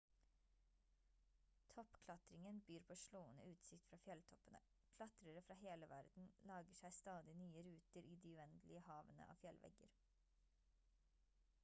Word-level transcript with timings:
toppklatringen 1.73 2.61
byr 2.69 2.79
på 2.87 2.95
slående 3.01 3.43
utsikt 3.49 3.89
fra 3.91 3.99
fjelltoppene 4.05 4.61
klatrere 4.95 5.43
fra 5.49 5.57
hele 5.65 5.89
verden 5.91 6.27
lager 6.51 6.79
seg 6.79 6.95
stadig 7.01 7.35
nye 7.43 7.65
ruter 7.69 8.07
i 8.15 8.17
de 8.25 8.33
uendelige 8.39 8.85
havene 8.89 9.29
av 9.35 9.37
fjellvegger 9.43 9.93